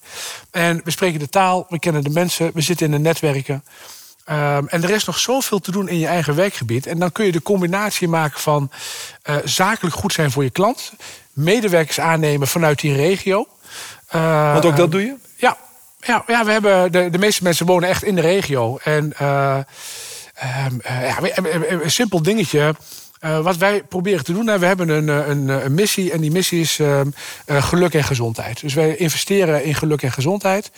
[0.50, 3.64] En we spreken de taal, we kennen de mensen, we zitten in de netwerken.
[4.30, 6.86] Um, en er is nog zoveel te doen in je eigen werkgebied.
[6.86, 8.70] En dan kun je de combinatie maken van
[9.30, 10.92] uh, zakelijk goed zijn voor je klant,
[11.32, 13.46] medewerkers aannemen vanuit die regio.
[14.14, 15.14] Uh, Want ook dat doe je?
[15.36, 15.56] Ja,
[16.00, 18.78] ja, ja we hebben de, de meeste mensen wonen echt in de regio.
[18.82, 19.58] En uh,
[20.34, 21.18] ehm, eh, ja,
[21.68, 22.74] een simpel dingetje.
[23.24, 26.30] Uh, wat wij proberen te doen, nou, we hebben een, een, een, missie en die
[26.30, 27.00] missie is uh,
[27.46, 28.60] geluk en gezondheid.
[28.60, 30.70] Dus wij investeren in geluk en gezondheid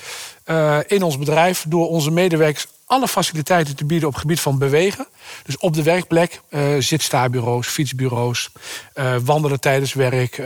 [0.87, 5.07] in ons bedrijf door onze medewerkers alle faciliteiten te bieden op het gebied van bewegen.
[5.45, 6.41] Dus op de werkplek,
[6.79, 8.51] zitstaarbureaus, fietsbureaus,
[9.25, 10.41] wandelen tijdens werk.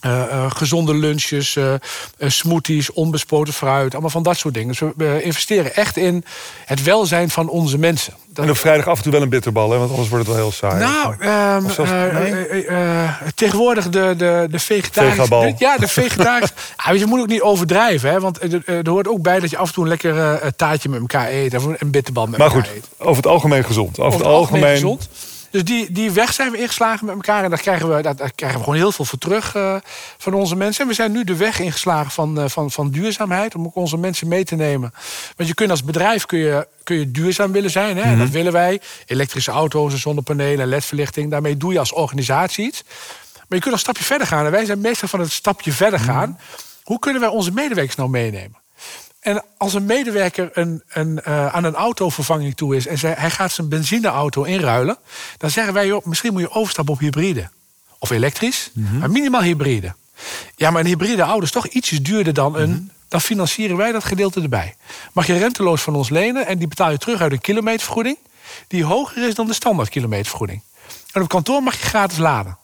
[0.00, 1.74] Ehm, uh, uh, gezonde lunches, uh,
[2.18, 3.92] smoothies, onbespoten fruit.
[3.92, 4.68] Allemaal van dat soort dingen.
[4.68, 6.24] Dus we investeren echt in
[6.64, 8.14] het welzijn van onze mensen.
[8.28, 8.44] Dat...
[8.44, 9.78] En op vrijdag af en toe wel een bitterbal, hè?
[9.78, 10.84] want anders wordt het wel heel saai.
[10.84, 11.14] Nou,
[11.56, 15.54] um, tegenwoordig de, de, de vegetarische...
[15.58, 16.54] Ja, de vegetarische...
[16.84, 18.20] ja, je moet ook niet overdrijven, hè?
[18.20, 21.28] want er, hoort ook bij dat je af en toe een lekker taartje met elkaar
[21.28, 21.54] eet.
[21.54, 22.64] Of een bitterbal met elkaar eet.
[22.64, 23.98] Maar goed, over het algemeen gezond.
[23.98, 25.08] Over, het algemeen, algemeen gezond.
[25.50, 27.44] Dus die, die weg zijn we ingeslagen met elkaar.
[27.44, 29.76] En daar krijgen we, daar, krijgen we gewoon heel veel voor terug uh,
[30.18, 30.82] van onze mensen.
[30.82, 33.54] En we zijn nu de weg ingeslagen van, uh, van, van duurzaamheid.
[33.54, 34.92] Om ook onze mensen mee te nemen.
[35.36, 37.96] Want je kunt als bedrijf kun je, kun je duurzaam willen zijn.
[37.96, 38.04] Hè?
[38.04, 38.80] Mm En dat willen wij.
[39.06, 41.30] Elektrische auto's, zonnepanelen, ledverlichting.
[41.30, 42.82] Daarmee doe je als organisatie iets.
[43.32, 44.44] Maar je kunt nog een stapje verder gaan.
[44.44, 46.08] En wij zijn meestal van het stapje verder mhm.
[46.08, 46.38] gaan.
[46.82, 48.56] Hoe kunnen wij onze medewerkers nou meenemen?
[49.28, 53.52] En als een medewerker een, een, uh, aan een autovervanging toe is en hij gaat
[53.52, 54.98] zijn benzineauto inruilen,
[55.36, 57.48] dan zeggen wij: joh, misschien moet je overstappen op hybride.
[57.98, 58.98] Of elektrisch, mhm.
[58.98, 59.94] maar minimaal hybride.
[60.56, 62.70] Ja, maar een hybride auto is toch ietsjes duurder dan een.
[62.70, 62.80] Mhm.
[63.08, 64.76] Dan financieren wij dat gedeelte erbij.
[65.12, 68.16] Mag je renteloos van ons lenen en die betaal je terug uit een kilometervergoeding,
[68.66, 70.62] die hoger is dan de standaard kilometervergoeding.
[71.12, 72.58] En op kantoor mag je gratis laden.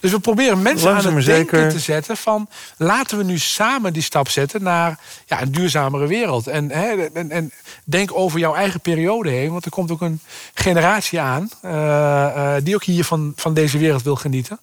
[0.00, 2.48] Dus we proberen mensen aan het denken te zetten van...
[2.76, 6.46] laten we nu samen die stap zetten naar ja, een duurzamere wereld.
[6.46, 7.52] En, hè, en, en,
[7.84, 9.50] denk over jouw eigen periode heen.
[9.50, 10.20] Want er komt ook een
[10.54, 11.50] generatie aan...
[11.64, 14.58] Uh, die ook hier van, van deze wereld wil genieten.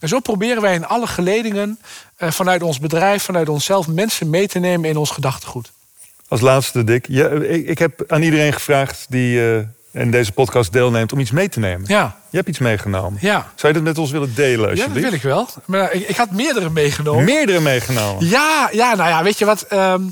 [0.00, 1.78] En zo proberen wij in alle geledingen...
[2.18, 3.86] Uh, vanuit ons bedrijf, vanuit onszelf...
[3.86, 5.72] mensen mee te nemen in ons gedachtegoed.
[6.28, 7.06] Als laatste, Dick.
[7.08, 9.40] Ja, ik, ik heb aan iedereen gevraagd die
[9.94, 11.84] en deze podcast deelneemt om iets mee te nemen.
[11.86, 12.16] Ja.
[12.30, 13.18] Je hebt iets meegenomen.
[13.20, 13.52] Ja.
[13.54, 14.76] Zou je dat met ons willen delen?
[14.76, 15.48] Ja, dat wil ik wel.
[15.64, 17.24] Maar ik, ik had meerdere meegenomen.
[17.24, 18.28] Meerdere meegenomen?
[18.28, 19.62] Ja, ja nou ja, weet je wat?
[19.62, 20.02] Ehm,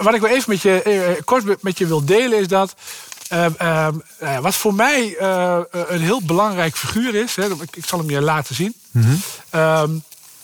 [0.00, 2.74] wat ik wel even met je, uh, kort met je wil delen is dat.
[3.28, 3.94] Ehm, ehm,
[4.40, 5.16] wat voor mij
[5.70, 8.74] een heel belangrijk figuur is, hè, ik, ik, zal hem je laten zien.
[8.90, 9.20] Mm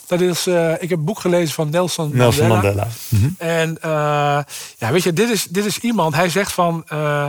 [0.06, 2.88] dat is, uh, ik heb een boek gelezen van Nelson, Nelson Mandela.
[3.08, 3.34] Mm -hmm.
[3.38, 3.78] En
[4.78, 6.84] ja, weet je, dit is, dit is iemand, hij zegt van.
[6.92, 7.26] Uh,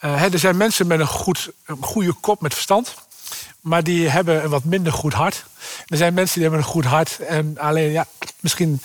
[0.00, 2.94] er zijn mensen met een, goed, een goede kop met verstand.
[3.60, 5.44] Maar die hebben een wat minder goed hart.
[5.86, 7.18] Er zijn mensen die hebben een goed hart.
[7.18, 8.06] En alleen ja,
[8.40, 8.80] misschien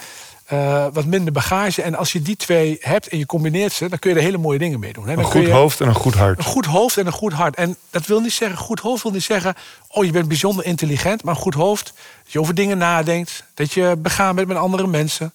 [0.53, 1.81] uh, wat minder bagage.
[1.81, 4.37] En als je die twee hebt en je combineert ze, dan kun je er hele
[4.37, 5.07] mooie dingen mee doen.
[5.07, 5.15] Hè.
[5.15, 6.37] Dan een goed hoofd en een goed hart.
[6.37, 7.55] Een goed hoofd en een goed hart.
[7.55, 9.55] En dat wil niet zeggen, goed hoofd wil niet zeggen,
[9.87, 11.23] oh je bent bijzonder intelligent.
[11.23, 13.43] Maar een goed hoofd, dat je over dingen nadenkt.
[13.53, 15.33] Dat je begaan bent met andere mensen.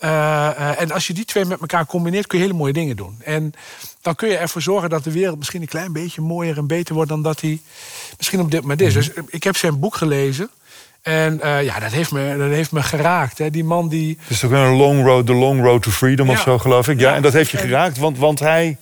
[0.00, 2.96] Uh, uh, en als je die twee met elkaar combineert, kun je hele mooie dingen
[2.96, 3.16] doen.
[3.24, 3.52] En
[4.00, 6.94] dan kun je ervoor zorgen dat de wereld misschien een klein beetje mooier en beter
[6.94, 7.60] wordt dan dat hij
[8.16, 8.94] misschien op dit moment is.
[8.94, 9.04] Mhm.
[9.04, 10.50] Dus ik heb zijn boek gelezen.
[11.02, 13.38] En uh, ja, dat heeft me, dat heeft me geraakt.
[13.38, 13.50] Hè.
[13.50, 14.18] Die man die.
[14.20, 17.00] Het is toch een long road, the long road to freedom of zo, geloof ik.
[17.00, 18.76] Ja, en dat heeft je geraakt, want, want hij.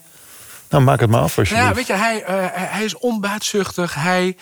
[0.71, 1.55] Nou, maak het maar af als je.
[1.55, 2.23] Ja, weet je, hij,
[2.55, 3.95] hij is onbaatzuchtig.
[3.95, 4.37] Hij.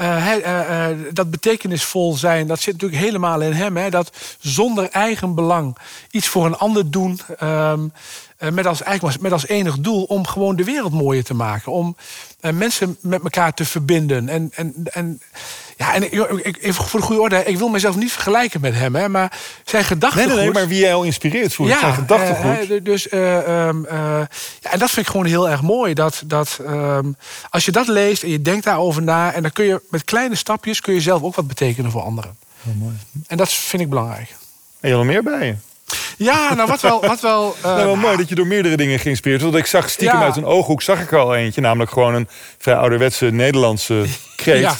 [0.00, 3.76] Uh, uh, dat betekenisvol zijn, dat zit natuurlijk helemaal in hem.
[3.76, 3.90] Hè?
[3.90, 5.76] Dat zonder eigen belang
[6.10, 7.20] iets voor een ander doen.
[7.38, 7.88] Ehm,
[8.52, 11.72] met, als, eigenlijk, met als enig doel om gewoon de wereld mooier te maken.
[11.72, 11.96] Om
[12.40, 14.28] mensen met elkaar te verbinden.
[14.28, 15.20] En, en, en
[15.80, 16.02] ja, en
[16.44, 19.38] ik, even voor de goede orde, ik wil mezelf niet vergelijken met hem, hè, maar
[19.64, 20.28] zijn gedachten.
[20.28, 22.70] Nee, nee, maar wie jou inspireert voor ja, zijn gedachtegoed.
[22.70, 23.20] Uh, dus, uh,
[24.60, 25.94] ja, en dat vind ik gewoon heel erg mooi.
[25.94, 27.16] Dat, dat um,
[27.50, 30.34] als je dat leest en je denkt daarover na, en dan kun je met kleine
[30.34, 32.36] stapjes kun je zelf ook wat betekenen voor anderen.
[32.66, 32.94] Oh, mooi.
[33.26, 34.34] En dat vind ik belangrijk.
[34.80, 35.54] En je nog meer bij je?
[36.16, 37.00] Ja, nou wat wel.
[37.00, 39.56] Wat wel, uh, nou, wel mooi dat je door meerdere dingen geïnspireerd wordt.
[39.56, 43.26] Ik zag stiekem uit een ooghoek zag ik al eentje, namelijk gewoon een vrij ouderwetse
[43.26, 44.04] Nederlandse
[44.36, 44.60] kreet.
[44.60, 44.76] Ja.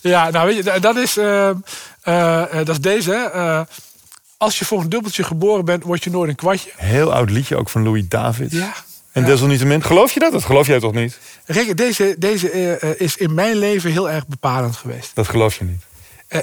[0.00, 1.50] Ja, nou weet je, dat is, uh,
[2.04, 3.66] uh, dat is deze.
[4.36, 6.70] Als je voor een dubbeltje geboren bent, word je nooit een kwartje.
[6.76, 8.52] Heel oud liedje, ook van Louis David.
[8.52, 8.72] Ja.
[9.12, 9.28] En ja.
[9.28, 10.32] desalniettemin, geloof je dat?
[10.32, 11.18] Dat geloof jij toch niet?
[11.44, 12.50] Rick, deze, deze
[12.98, 15.10] is in mijn leven heel erg bepalend geweest.
[15.14, 15.82] Dat geloof je niet?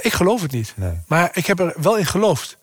[0.02, 0.72] ik geloof het niet.
[0.76, 0.92] Nee.
[1.06, 2.56] Maar ik heb er wel in geloofd.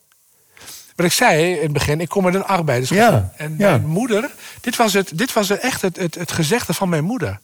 [0.96, 3.06] Wat ik zei in het begin, ik kom uit een arbeidersgezin.
[3.06, 3.70] Ja, en ja.
[3.70, 4.30] mijn moeder,
[4.62, 7.40] dit was, het, dit was echt het, het, het gezegde van mijn moeder.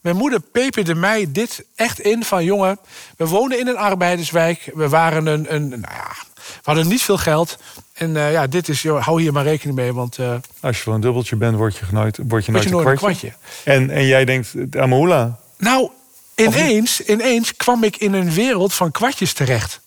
[0.00, 2.44] Mijn moeder peperde mij dit echt in van...
[2.44, 2.78] jongen,
[3.16, 4.70] we wonen in een arbeiderswijk.
[4.74, 5.54] We waren een...
[5.54, 7.58] een nou ja, we hadden niet veel geld.
[7.92, 9.92] En uh, ja, dit is, joh, hou hier maar rekening mee.
[9.92, 12.70] Want, uh, Als je voor een dubbeltje bent, word je nooit, word je nooit, je
[12.70, 13.26] nooit een, kwartje.
[13.26, 13.72] een kwartje.
[13.72, 15.38] En, en jij denkt, Amahula?
[15.58, 15.90] Nou,
[16.34, 19.80] ineens, ineens kwam ik in een wereld van kwartjes terecht.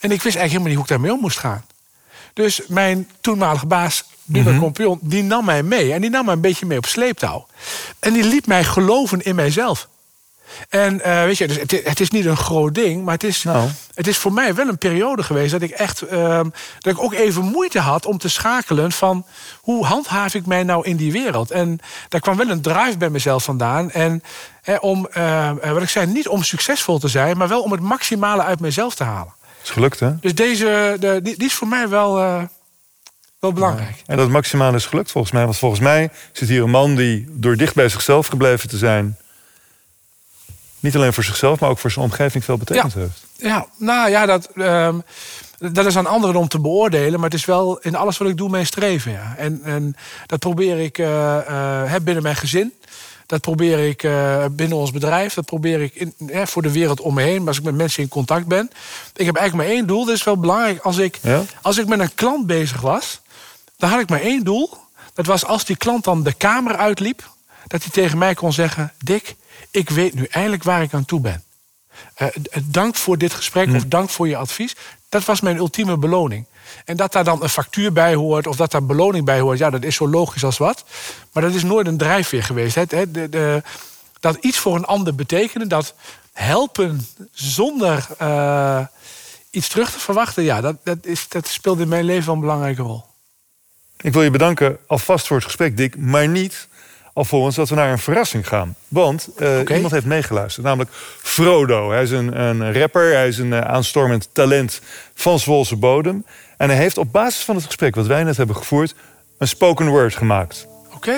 [0.00, 1.64] En ik wist eigenlijk helemaal niet hoe ik daarmee om moest gaan.
[2.32, 4.58] Dus mijn toenmalige baas, Mhm.
[4.58, 5.92] Compion, die nam mij mee.
[5.92, 7.46] En die nam mij een beetje mee op sleeptouw.
[7.98, 9.88] En die liet mij geloven in mijzelf.
[10.68, 13.42] En eh, weet je, dus het, het is niet een groot ding, maar het is,
[13.42, 13.68] Nou.
[13.94, 16.44] het is voor mij wel een periode geweest dat ik echt ehm,
[16.78, 19.26] dat ik ook even moeite had om te schakelen van
[19.60, 21.50] hoe handhaaf ik mij nou in die wereld.
[21.50, 23.90] En daar kwam wel een drive bij mezelf vandaan.
[23.90, 24.22] En
[24.62, 27.72] eh, om, eh, eh, wat ik zei, niet om succesvol te zijn, maar wel om
[27.72, 29.32] het maximale uit mezelf te halen.
[29.64, 30.10] Is gelukt, hè?
[30.20, 32.42] Dus deze, de, die, die is voor mij wel, eh,
[33.40, 34.02] wel belangrijk.
[34.06, 35.44] En dat maximale is gelukt volgens mij.
[35.44, 39.16] Want volgens mij zit hier een man die door dicht bij zichzelf gebleven te zijn...
[40.80, 42.98] niet alleen voor zichzelf, maar ook voor zijn omgeving veel betekend Ja.
[43.00, 43.24] heeft.
[43.36, 44.98] Ja, nou ja, dat, ehm,
[45.58, 47.20] dat is aan anderen om te beoordelen.
[47.20, 49.12] Maar het is wel in alles wat ik doe mijn streven.
[49.12, 49.34] Ja.
[49.36, 49.96] En, en
[50.26, 52.72] dat probeer ik hè, binnen mijn gezin.
[53.26, 55.34] Dat probeer ik eh, binnen ons bedrijf.
[55.34, 56.14] Dat probeer ik in,
[56.46, 57.38] voor de wereld om me heen.
[57.38, 58.70] Maar als ik met mensen in contact ben.
[59.14, 60.04] Ik heb eigenlijk maar één doel.
[60.04, 60.80] Dat is wel belangrijk.
[60.82, 61.42] Als ik, Ja?
[61.62, 63.20] als ik met een klant bezig was.
[63.76, 64.70] Dan had ik maar één doel.
[65.14, 67.30] Dat was als die klant dan de kamer uitliep.
[67.66, 68.92] Dat hij tegen mij kon zeggen...
[68.98, 69.34] Dick,
[69.70, 71.42] ik weet nu eindelijk waar ik aan toe ben.
[72.14, 74.76] Eh, d- dank voor dit gesprek of dank voor je advies.
[75.08, 76.46] Dat was mijn ultieme beloning.
[76.84, 79.70] En dat daar dan een factuur bij hoort of dat daar beloning bij hoort, ja,
[79.70, 80.84] dat is zo logisch als wat.
[81.32, 82.74] Maar dat is nooit een drijfveer geweest.
[82.74, 83.62] Het, de, de-
[84.20, 85.94] dat iets voor een ander betekenen, dat
[86.32, 88.80] helpen zonder eh,
[89.50, 92.40] iets terug te verwachten, ja, dat, dat, is, dat speelt in mijn leven wel een
[92.40, 93.04] belangrijke rol.
[94.00, 95.96] Ik wil je bedanken alvast voor het gesprek, Dick.
[95.96, 96.68] Maar niet
[97.12, 98.76] alvorens dat we naar een verrassing gaan.
[98.88, 100.90] Want eh, iemand heeft meegeluisterd, namelijk
[101.22, 101.90] Frodo.
[101.90, 104.80] Hij is een, een rapper, hij is een eh, aanstormend talent
[105.14, 106.24] van Zwolse bodem.
[106.56, 108.94] En hij heeft op basis van het gesprek wat wij net hebben gevoerd...
[109.38, 110.68] een spoken word gemaakt.
[110.94, 111.16] Oké,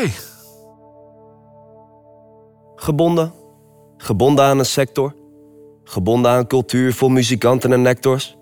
[2.76, 3.32] Gebonden.
[3.96, 5.14] Gebonden aan een sector.
[5.84, 8.36] Gebonden aan cultuur voor muzikanten en nectors.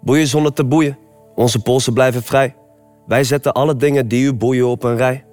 [0.00, 0.98] Boeien zonder te boeien.
[1.34, 2.56] Onze polsen blijven vrij.
[3.06, 5.24] Wij zetten alle dingen die u boeien op een rij.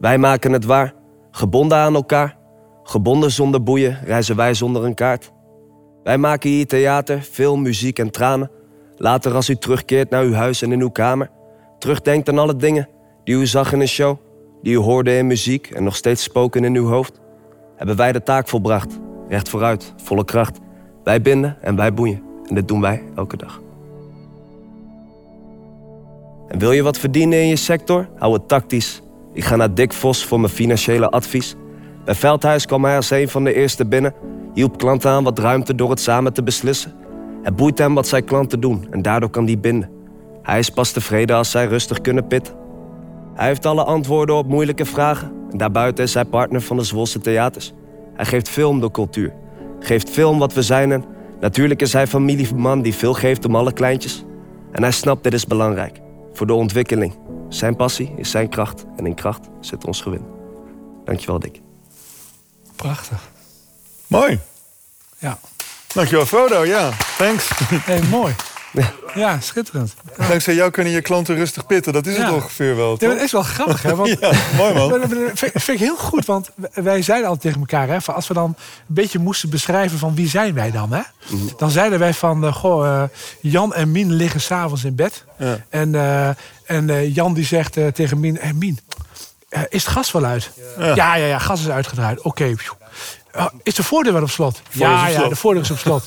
[0.00, 0.94] Wij maken het waar.
[1.30, 2.36] Gebonden aan elkaar.
[2.82, 5.32] Gebonden zonder boeien reizen wij zonder een kaart.
[6.02, 8.50] Wij maken hier theater, film, muziek en tranen.
[9.02, 11.30] Later als u terugkeert naar uw huis en in uw kamer.
[11.78, 12.88] Terugdenkt aan alle dingen
[13.24, 14.16] die u zag in een show.
[14.62, 17.20] Die u hoorde in muziek en nog steeds spoken in uw hoofd
[17.76, 18.98] hebben wij de taak volbracht.
[19.28, 20.58] Recht vooruit, volle kracht.
[21.04, 22.22] Wij binden en wij boeien.
[22.46, 23.60] En dit doen wij elke dag.
[26.48, 28.08] En wil je wat verdienen in je sector?
[28.18, 29.02] Hou het tactisch.
[29.32, 31.54] Ik ga naar Dick Vos voor mijn financiële advies.
[32.04, 34.14] Bij Veldhuis kwam hij als een van de eerste binnen.
[34.54, 37.01] Hielp klanten aan wat ruimte door het samen te beslissen.
[37.42, 39.90] Het boeit hem wat zijn klanten doen en daardoor kan die binden.
[40.42, 42.54] Hij is pas tevreden als zij rustig kunnen pitten.
[43.34, 45.32] Hij heeft alle antwoorden op moeilijke vragen.
[45.50, 47.72] En daarbuiten is hij partner van de Zwolse Theaters.
[48.14, 49.34] Hij geeft film door cultuur.
[49.80, 51.04] Geeft film wat we zijn en
[51.40, 54.24] natuurlijk is hij familieman die veel geeft om alle kleintjes.
[54.72, 56.00] En hij snapt dit is belangrijk.
[56.32, 57.14] Voor de ontwikkeling.
[57.48, 60.24] Zijn passie is zijn kracht en in kracht zit ons gewin.
[61.04, 61.60] Dankjewel Dick.
[62.76, 63.30] prachtig.
[64.06, 64.40] Mooi.
[65.18, 65.38] Ja,
[65.94, 66.64] Dankjewel, Frodo.
[66.64, 67.48] Ja, thanks.
[67.84, 68.34] hey, mooi.
[69.14, 69.94] Ja, schitterend.
[70.28, 71.92] Dankzij jou kunnen je klanten rustig pitten.
[71.92, 73.10] Dat is het ongeveer wel, toch?
[73.10, 73.96] dat is wel grappig, hè?
[73.96, 74.90] Want Ja, mooi man.
[75.00, 77.88] Dat vind ik heel goed, want wij zeiden altijd tegen elkaar...
[77.88, 78.54] Hè, van als we dan
[78.88, 80.92] een beetje moesten beschrijven van wie zijn wij dan...
[80.92, 81.02] Hè,
[81.56, 83.08] dan zeiden wij van, eh, goh, eh,
[83.40, 85.24] Jan en Mien liggen s'avonds in bed.
[85.38, 85.58] Ja.
[85.68, 86.28] En, eh,
[86.64, 88.38] en Jan die zegt tegen Mien...
[88.40, 88.78] Hey, Mien,
[89.68, 90.50] is het gas wel uit?
[90.78, 92.20] Ja, ja, ja, gas is uitgedraaid.
[92.20, 92.54] Oké.
[93.32, 94.62] Eh, is de voordeur wel op slot?
[94.70, 96.04] Ja, op ja, de voordeur is op slot.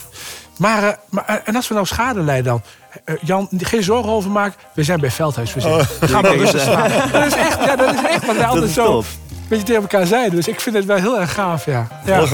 [0.58, 2.62] maar, eh, maar eh, en als we nou schade lijden dan?
[3.06, 4.60] Eh, Jan, geen zorgen over maken.
[4.74, 5.88] We zijn bij Veldhuis verzekerd.
[6.02, 6.92] Ga maar rustig staan.
[7.12, 9.06] Dat is echt, ja, dat is echt wat wij altijd zo top.
[9.30, 10.36] een beetje tegen elkaar zeiden.
[10.36, 11.88] Dus ik vind het wel heel erg gaaf, ja.
[12.06, 12.20] Ja.
[12.20, 12.28] Ja,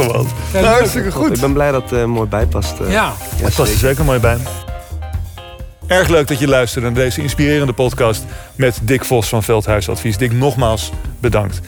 [0.53, 1.33] nou, hartstikke goed.
[1.35, 2.73] Ik ben blij dat het mooi bijpast.
[2.87, 3.13] ja.
[3.35, 4.37] Het past er zeker mooi bij.
[5.87, 8.23] Erg leuk dat je luisterde naar deze inspirerende podcast
[8.55, 10.17] met Dick Vos van Veldhuis Advies.
[10.17, 11.59] Dick, nogmaals bedankt.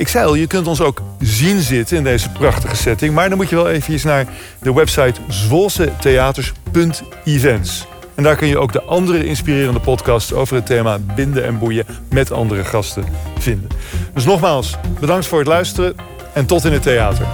[0.00, 3.14] Ik zei al, je kunt ons ook zien zitten in deze prachtige setting.
[3.14, 4.26] Maar dan moet je wel even naar
[4.62, 7.86] de website zwolsetheaters.events.
[8.14, 11.86] En daar kun je ook de andere inspirerende podcasts over het thema binden en boeien
[12.10, 13.04] met andere gasten
[13.38, 13.68] vinden.
[14.14, 15.94] Dus nogmaals, bedankt voor het luisteren
[16.32, 17.26] en tot in het theater.